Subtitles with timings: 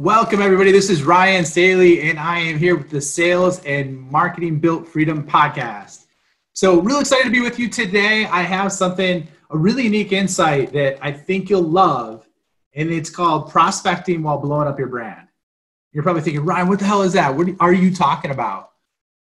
[0.00, 0.70] Welcome, everybody.
[0.70, 5.26] This is Ryan Staley, and I am here with the Sales and Marketing Built Freedom
[5.26, 6.04] podcast.
[6.52, 8.24] So, real excited to be with you today.
[8.26, 12.28] I have something, a really unique insight that I think you'll love,
[12.76, 15.26] and it's called prospecting while blowing up your brand.
[15.90, 17.34] You're probably thinking, Ryan, what the hell is that?
[17.34, 18.70] What are you talking about?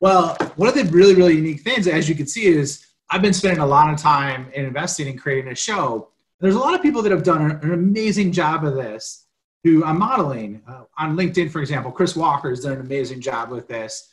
[0.00, 3.34] Well, one of the really, really unique things, as you can see, is I've been
[3.34, 6.08] spending a lot of time in investing in creating a show.
[6.40, 9.26] There's a lot of people that have done an amazing job of this
[9.64, 10.62] who I'm modeling.
[10.66, 14.08] Uh, on LinkedIn, for example, Chris Walker has done an amazing job with this.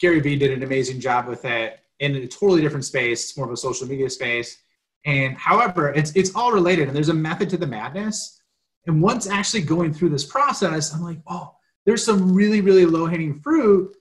[0.00, 3.24] Gary Vee did an amazing job with it in a totally different space.
[3.24, 4.58] It's more of a social media space.
[5.04, 8.40] And however, it's, it's all related and there's a method to the madness.
[8.86, 11.54] And once actually going through this process, I'm like, oh,
[11.86, 13.94] there's some really, really low hanging fruit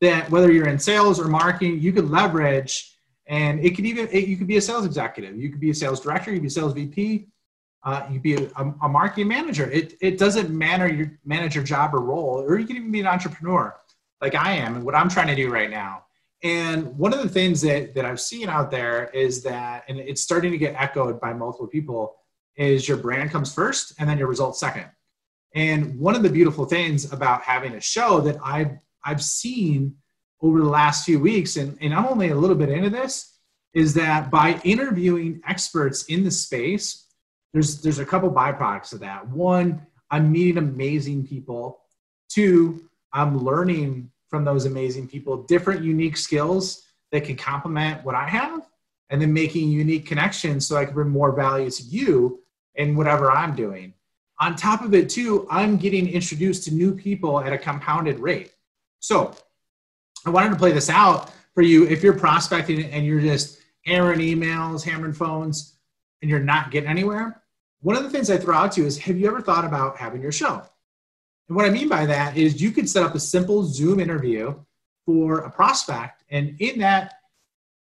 [0.00, 2.90] that whether you're in sales or marketing, you could leverage
[3.30, 5.74] and it could even it, you could be a sales executive you could be a
[5.74, 7.28] sales director you could be a sales vp
[7.82, 9.70] uh, you could be a, a, marketing manager.
[9.70, 13.06] It, it doesn't matter your manager job or role or you can even be an
[13.06, 13.74] entrepreneur
[14.20, 16.04] like i am and what i'm trying to do right now.
[16.42, 20.22] And one of the things that, that i've seen out there is that and it's
[20.22, 22.16] starting to get echoed by multiple people
[22.56, 24.86] is your brand comes first and then your results second.
[25.54, 28.72] And one of the beautiful things about having a show that i've
[29.04, 29.96] i've seen
[30.42, 33.36] over the last few weeks, and, and I'm only a little bit into this,
[33.74, 37.06] is that by interviewing experts in the space,
[37.52, 39.26] there's there's a couple byproducts of that.
[39.28, 41.80] One, I'm meeting amazing people.
[42.28, 48.28] Two, I'm learning from those amazing people different unique skills that can complement what I
[48.28, 48.66] have,
[49.10, 52.40] and then making unique connections so I can bring more value to you
[52.76, 53.94] in whatever I'm doing.
[54.38, 58.52] On top of it, too, I'm getting introduced to new people at a compounded rate.
[59.00, 59.36] So
[60.24, 61.86] I wanted to play this out for you.
[61.86, 65.74] If you're prospecting and you're just hammering emails, hammering phones,
[66.22, 67.42] and you're not getting anywhere,
[67.82, 69.96] one of the things I throw out to you is have you ever thought about
[69.96, 70.62] having your show?
[71.48, 74.54] And what I mean by that is you could set up a simple Zoom interview
[75.06, 76.22] for a prospect.
[76.30, 77.14] And in that,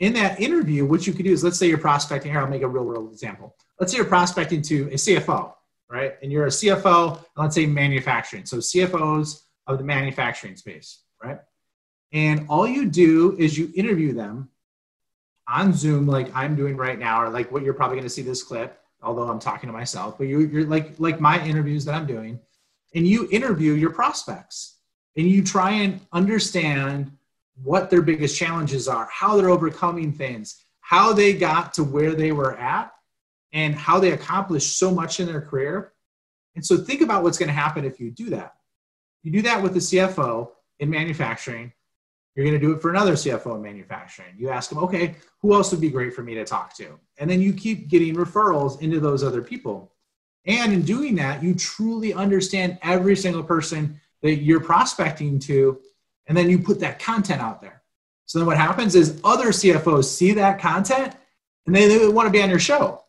[0.00, 2.62] in that interview, what you could do is let's say you're prospecting here, I'll make
[2.62, 3.56] a real world example.
[3.80, 5.54] Let's say you're prospecting to a CFO,
[5.88, 6.16] right?
[6.22, 8.44] And you're a CFO, let's say manufacturing.
[8.44, 11.38] So CFOs of the manufacturing space, right?
[12.12, 14.50] And all you do is you interview them
[15.48, 18.22] on Zoom, like I'm doing right now, or like what you're probably going to see
[18.22, 21.94] this clip, although I'm talking to myself, but you, you're like, like my interviews that
[21.94, 22.40] I'm doing.
[22.94, 24.76] And you interview your prospects
[25.16, 27.12] and you try and understand
[27.62, 32.32] what their biggest challenges are, how they're overcoming things, how they got to where they
[32.32, 32.92] were at,
[33.52, 35.92] and how they accomplished so much in their career.
[36.54, 38.54] And so think about what's going to happen if you do that.
[39.22, 41.72] You do that with the CFO in manufacturing,
[42.36, 44.34] you're going to do it for another CFO in manufacturing.
[44.36, 46.98] You ask them, okay, who else would be great for me to talk to?
[47.18, 49.90] And then you keep getting referrals into those other people.
[50.44, 55.80] And in doing that, you truly understand every single person that you're prospecting to,
[56.26, 57.82] and then you put that content out there.
[58.26, 61.14] So then what happens is other CFOs see that content
[61.66, 63.02] and they, they want to be on your show.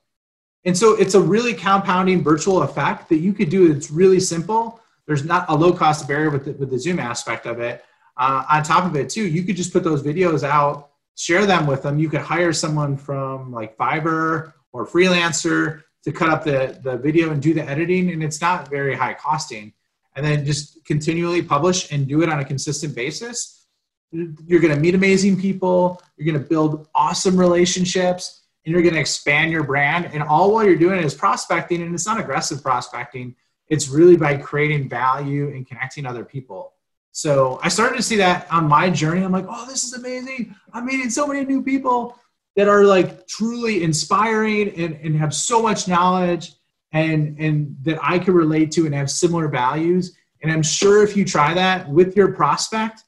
[0.64, 3.72] And so it's a really compounding virtual effect that you could do.
[3.72, 4.80] It's really simple.
[5.06, 7.84] There's not a low cost barrier with the, with the Zoom aspect of it
[8.18, 11.66] uh, on top of it too you could just put those videos out share them
[11.68, 12.00] with them.
[12.00, 17.32] You could hire someone from like fiverr or freelancer to cut up the, the video
[17.32, 19.74] and do the editing and it's not very high costing.
[20.16, 23.66] And then just continually publish and do it on a consistent basis.
[24.12, 28.94] You're going to meet amazing people you're going to build awesome relationships and you're going
[28.94, 30.10] to expand your brand.
[30.14, 33.36] And all while you're doing is prospecting and it's not aggressive prospecting.
[33.70, 36.74] It's really by creating value and connecting other people
[37.18, 39.24] so I started to see that on my journey.
[39.24, 40.56] I'm like, oh, this is amazing.
[40.72, 42.16] I'm meeting so many new people
[42.56, 46.54] that are like truly inspiring and, and have so much knowledge
[46.92, 50.16] and, and that I can relate to and have similar values.
[50.44, 53.02] And I'm sure if you try that with your prospect,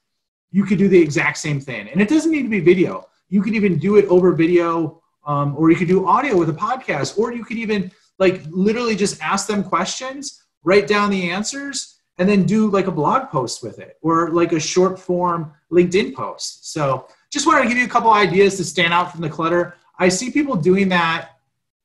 [0.50, 1.88] you could do the exact same thing.
[1.88, 3.06] And it doesn't need to be video.
[3.28, 6.52] You could even do it over video, um, or you could do audio with a
[6.52, 11.99] podcast, or you could even like literally just ask them questions, write down the answers,
[12.20, 16.14] and then do like a blog post with it or like a short form LinkedIn
[16.14, 16.70] post.
[16.70, 19.74] So just wanted to give you a couple ideas to stand out from the clutter.
[19.98, 21.30] I see people doing that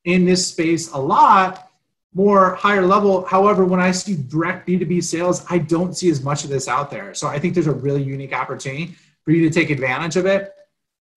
[0.03, 1.71] in this space a lot,
[2.13, 3.23] more higher level.
[3.25, 6.91] However, when I see direct B2B sales, I don't see as much of this out
[6.91, 7.13] there.
[7.13, 8.93] So I think there's a really unique opportunity
[9.23, 10.53] for you to take advantage of it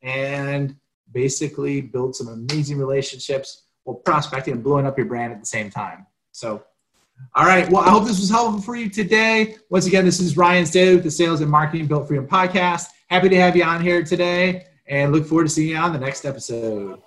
[0.00, 0.76] and
[1.11, 5.70] basically build some amazing relationships while prospecting and blowing up your brand at the same
[5.70, 6.06] time.
[6.31, 6.62] So,
[7.35, 7.70] all right.
[7.70, 9.56] Well, I hope this was helpful for you today.
[9.70, 12.87] Once again, this is Ryan Staley with the Sales and Marketing Built Freedom podcast.
[13.09, 15.99] Happy to have you on here today and look forward to seeing you on the
[15.99, 17.00] next episode.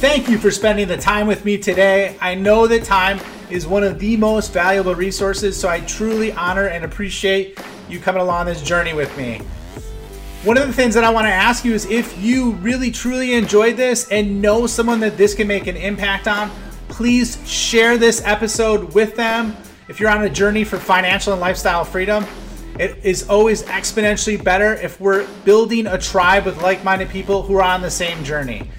[0.00, 2.16] Thank you for spending the time with me today.
[2.20, 3.20] I know that time
[3.50, 7.58] is one of the most valuable resources, so I truly honor and appreciate
[7.88, 9.38] you coming along this journey with me.
[10.44, 13.34] One of the things that I want to ask you is if you really truly
[13.34, 16.50] enjoyed this and know someone that this can make an impact on,
[16.92, 19.56] please share this episode with them.
[19.88, 22.26] If you're on a journey for financial and lifestyle freedom,
[22.78, 27.56] it is always exponentially better if we're building a tribe with like minded people who
[27.56, 28.70] are on the same journey.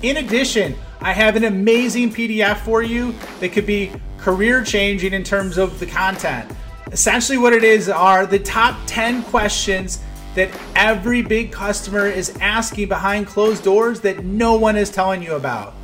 [0.00, 5.22] In addition, I have an amazing PDF for you that could be career changing in
[5.22, 6.50] terms of the content.
[6.90, 10.00] Essentially, what it is are the top 10 questions
[10.34, 15.34] that every big customer is asking behind closed doors that no one is telling you
[15.34, 15.74] about.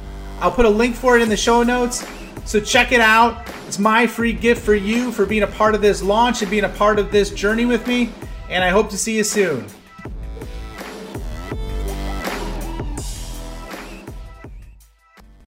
[0.45, 2.07] I'll put a link for it in the show notes,
[2.45, 3.49] so check it out.
[3.67, 6.65] It's my free gift for you for being a part of this launch and being
[6.65, 8.13] a part of this journey with me,
[8.51, 9.65] and I hope to see you soon.